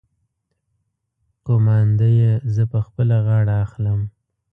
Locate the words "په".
2.71-2.79